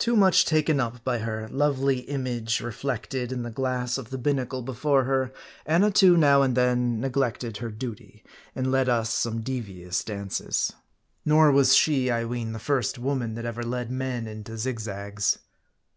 [0.00, 4.18] Too much taken up by her lovely image partially reflected in the glass of the
[4.18, 5.32] binnacle before her,
[5.66, 8.24] Annatoo now and then neglected her duty,
[8.56, 10.72] and led us some devious dances.
[11.24, 15.38] Nor was she, I ween, the first woman that ever led men into zigzags.